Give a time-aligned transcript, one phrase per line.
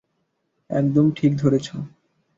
[0.69, 1.67] একদম ঠিক ধরেছ।